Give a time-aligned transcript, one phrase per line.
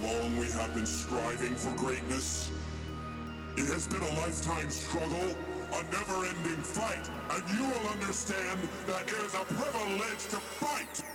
[0.00, 2.50] long we have been striving for greatness?
[3.56, 5.36] It has been a lifetime struggle,
[5.72, 11.11] a never ending fight, and you will understand that it is a privilege to fight!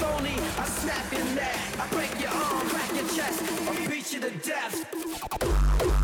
[0.00, 4.20] Phony, I snap your neck, I break your arm, crack your chest, I'll beat you
[4.20, 5.99] to death.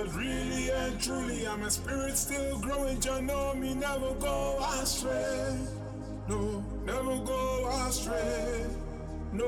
[0.00, 3.02] But really and truly, I'm a spirit still growing.
[3.02, 5.58] You know me, never go astray.
[6.28, 8.64] No, never go astray.
[9.32, 9.44] No.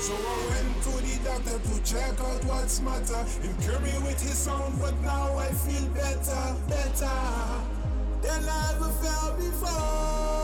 [0.00, 3.24] So I went to the doctor to check out what's matter.
[3.42, 7.18] He cured me with his sound, but now I feel better, better
[8.22, 10.35] than I ever felt before.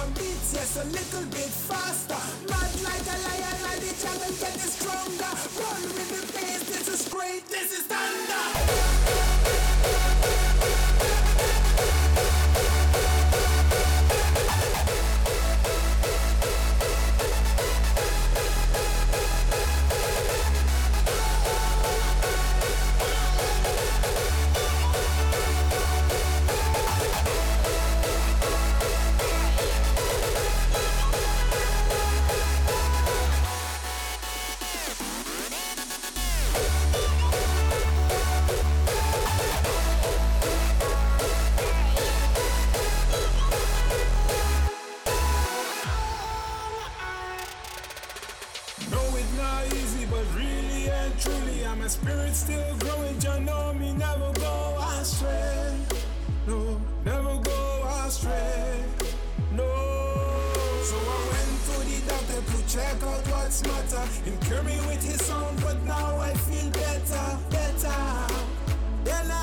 [0.00, 2.20] To beats, yes, a little bit faster.
[2.48, 5.32] Mad like a lion, like the jungle getting stronger.
[5.60, 8.79] Run with the bass, this is great, this is thunder.
[49.40, 53.16] Not easy, but really and truly, I'm a spirit still growing.
[53.20, 55.76] You know me, never go astray.
[56.46, 57.60] No, never go
[58.04, 58.84] astray.
[59.52, 59.70] No.
[60.88, 64.04] So I went to the doctor to check out what's matter.
[64.24, 68.00] He cured me with his sound, but now I feel better, better
[69.04, 69.39] than I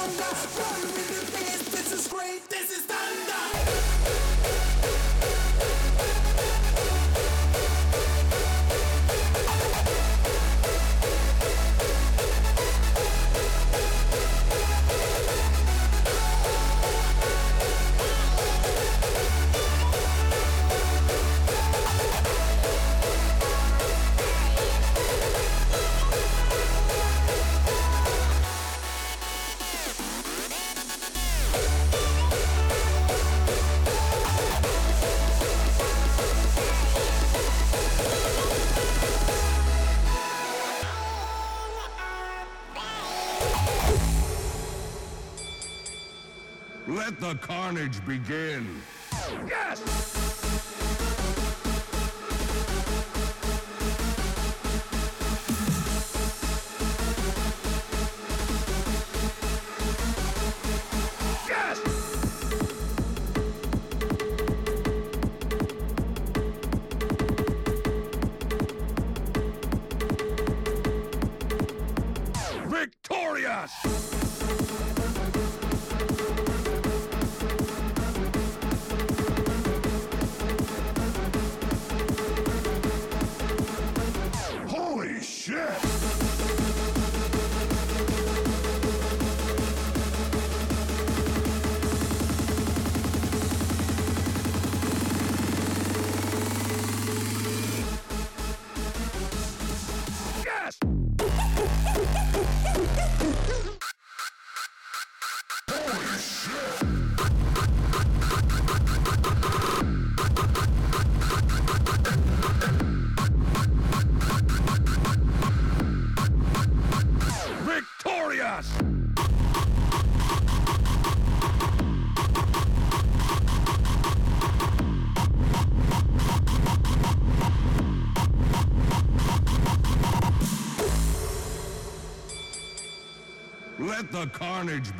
[0.00, 0.79] Wonderful.
[47.70, 48.66] carnage begin.
[49.46, 49.99] Yes!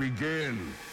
[0.00, 0.89] begin.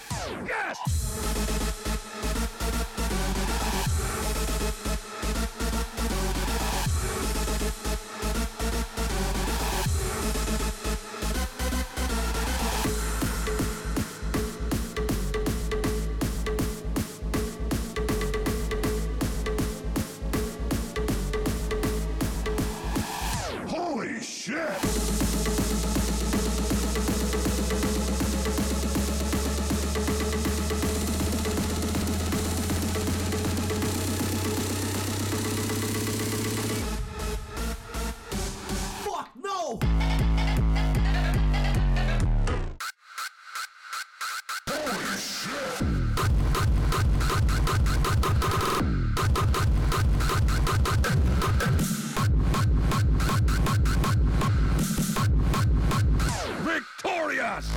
[57.39, 57.67] us!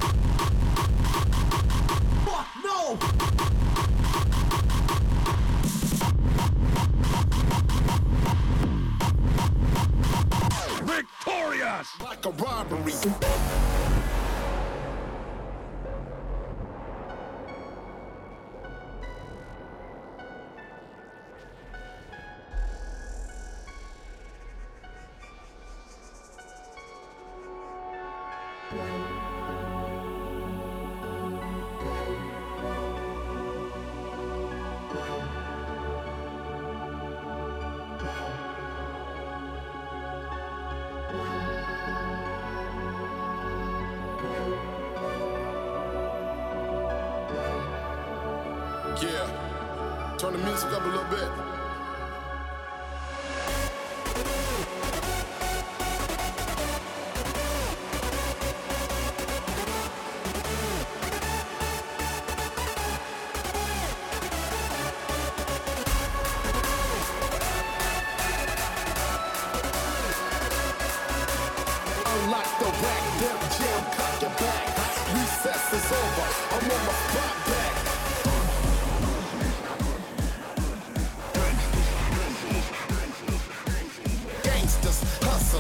[2.25, 2.97] Fuck, no!
[10.85, 11.89] Victorious!
[12.01, 12.95] Like a robbery.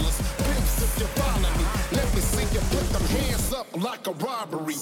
[0.00, 4.12] Pimps, if you follow me, let me see you put them hands up like a
[4.12, 4.76] robbery.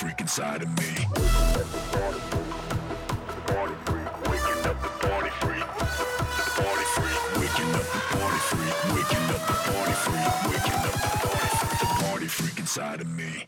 [0.00, 1.06] freak inside of me.
[4.30, 5.64] Waking up the party freak.
[7.36, 10.30] Waking up the party freak, waking up the party freak.
[11.80, 13.46] The party freak inside of me.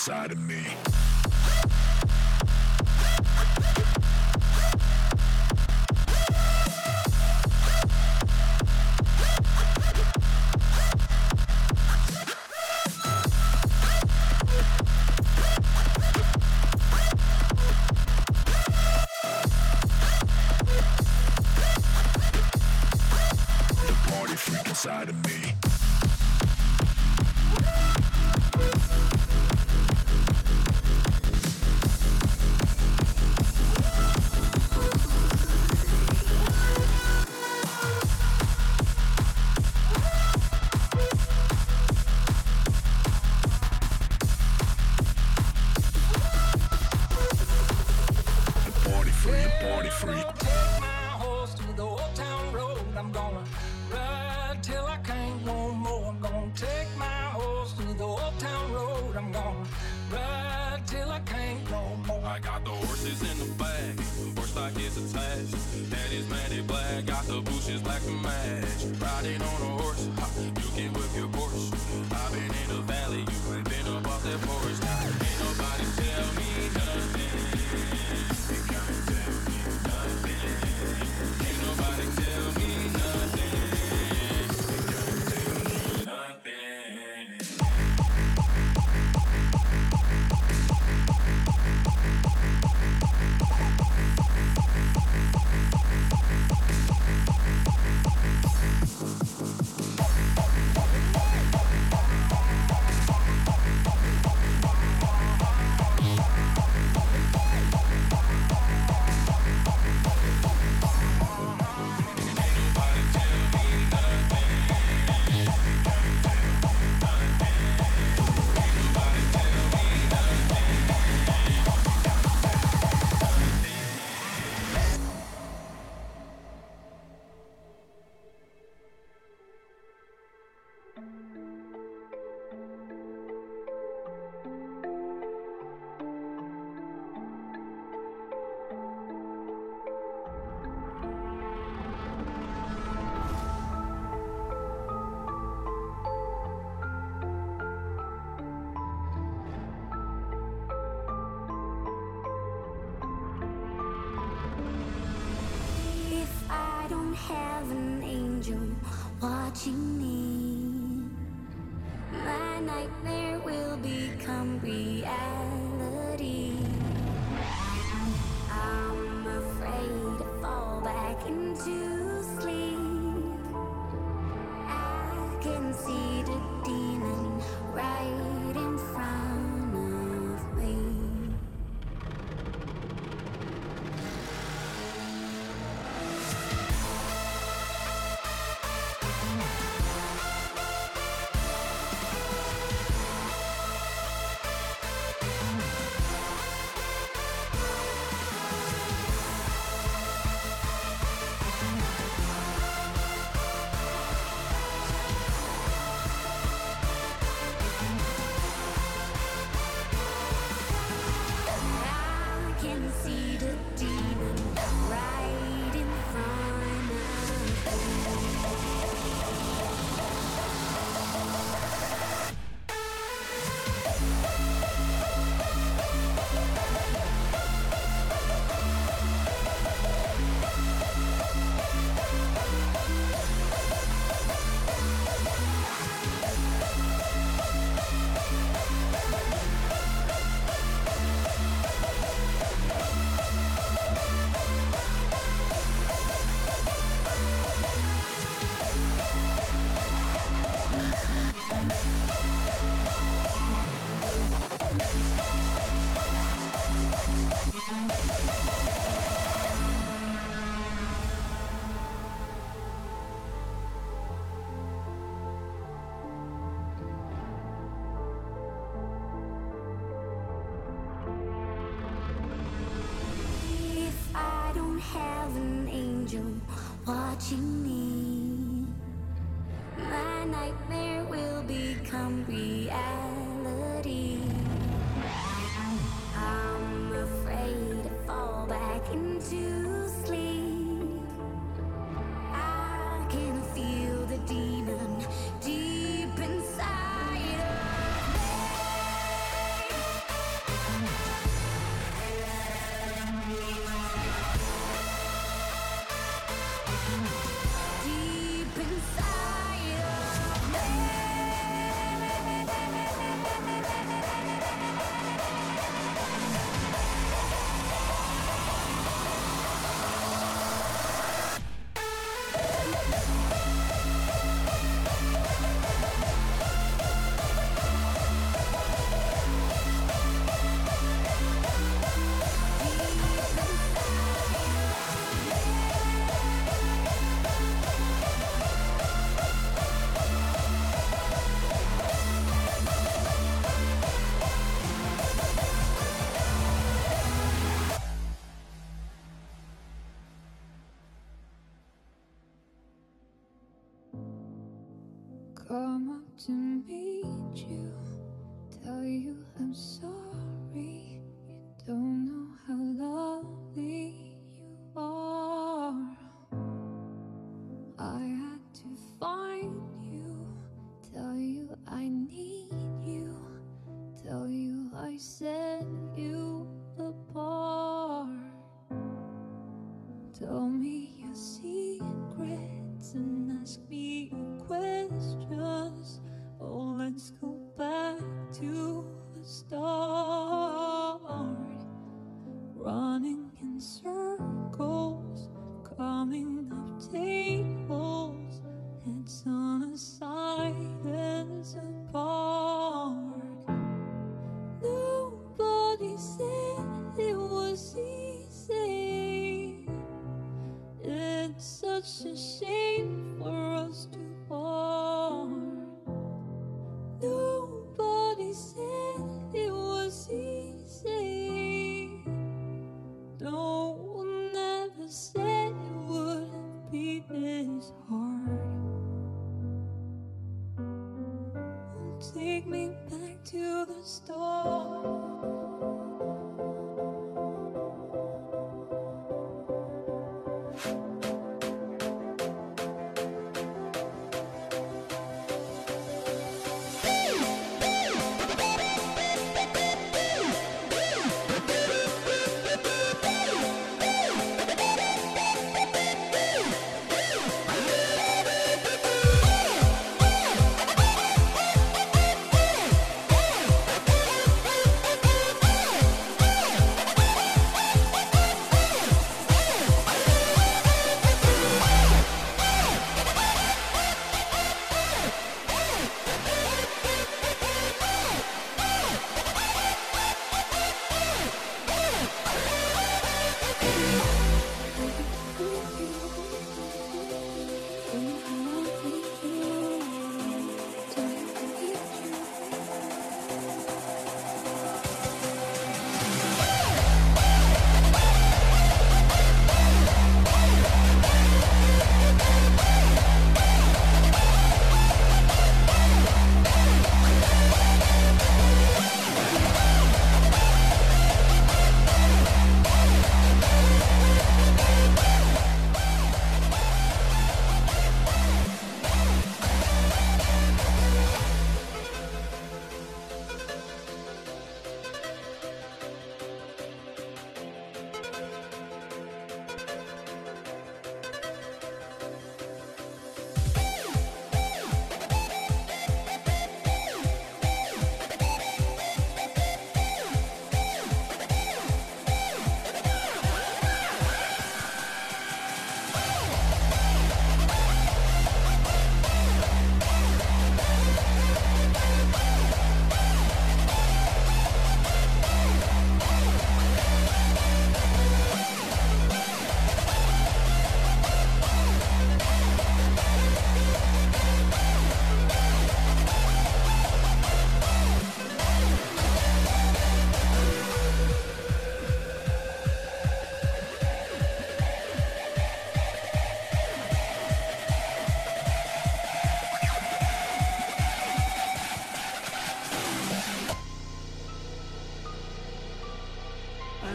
[0.00, 1.19] inside of me.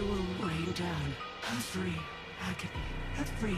[0.02, 1.16] Will rain down
[1.52, 1.96] every
[2.42, 2.86] agony,
[3.18, 3.58] every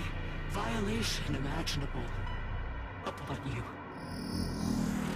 [0.51, 2.07] violation imaginable
[3.05, 3.63] upon you.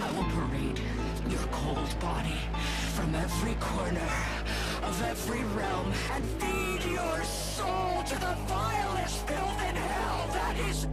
[0.00, 0.80] I will parade
[1.28, 2.38] your cold body
[2.94, 4.10] from every corner
[4.82, 10.28] of every realm and feed your soul to the vilest filth in hell.
[10.32, 10.86] That is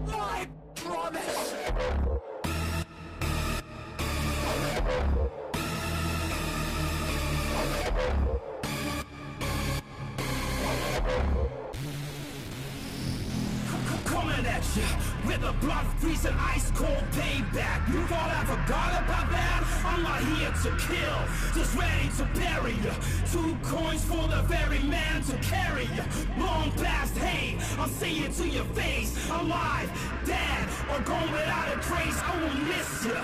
[15.26, 17.88] with a blood freezing ice cold payback.
[17.92, 19.64] You thought I forgot about that?
[19.84, 21.20] I'm not here to kill,
[21.56, 22.94] just ready to bury you.
[23.32, 26.04] Two coins for the very man to carry you.
[26.38, 29.30] Long past hate, I'll say it to your face.
[29.30, 29.90] Alive,
[30.26, 32.20] dead, or gone without a trace.
[32.22, 33.20] I won't miss you.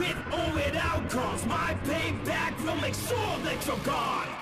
[0.00, 4.37] With or without cause, my payback will make sure that you're gone.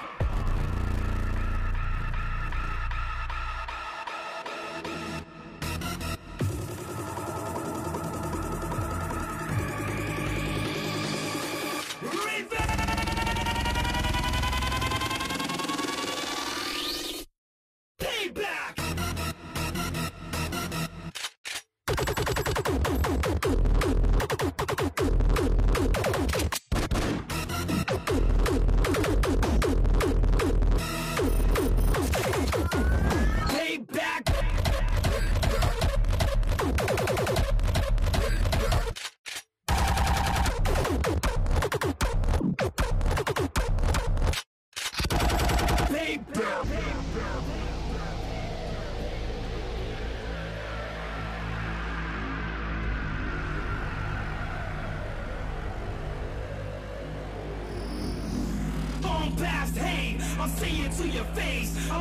[23.47, 23.76] you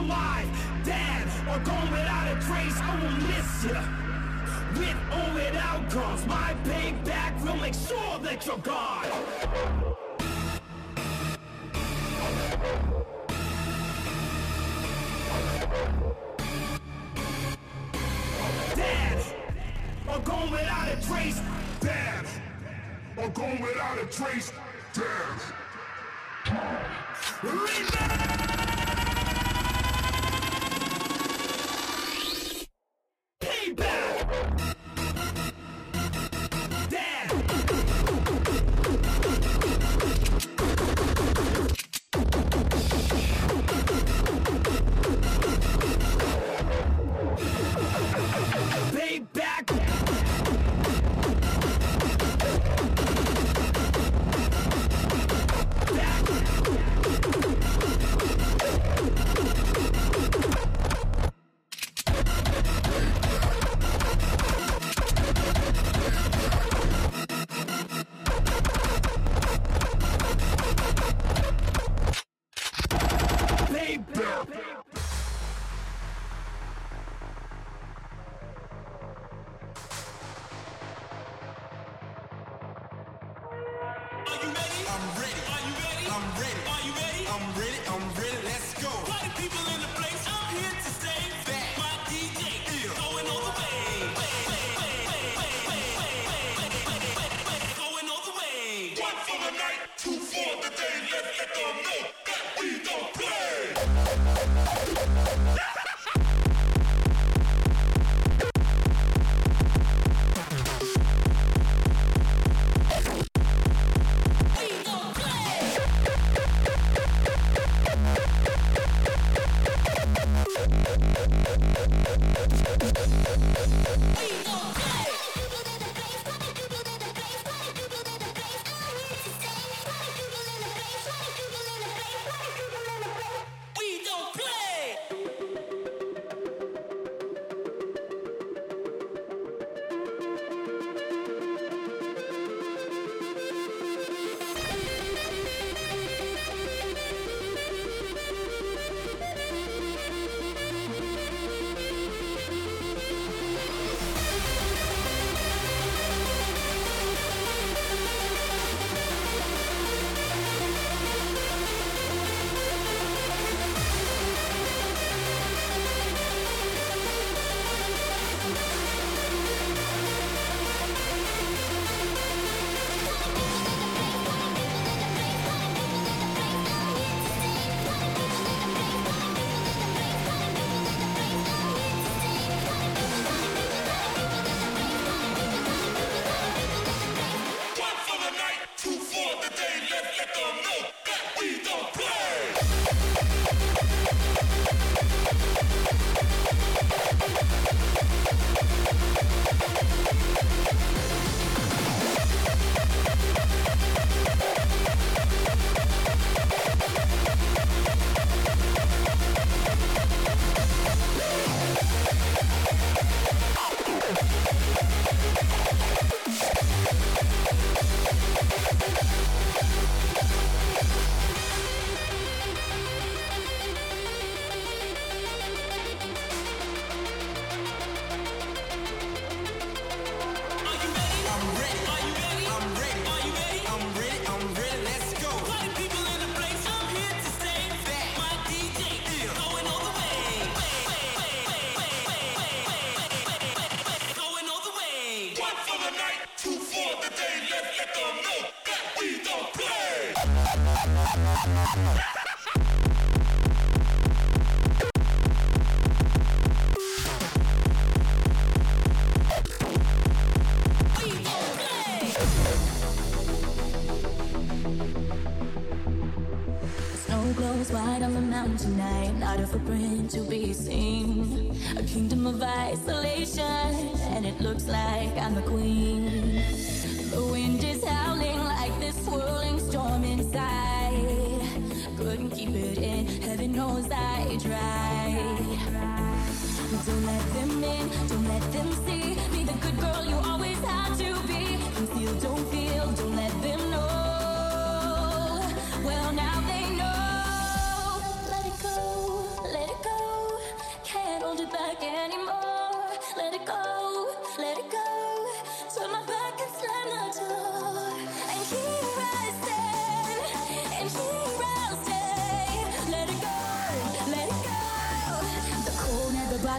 [0.05, 0.44] Alive,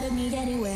[0.09, 0.76] It go,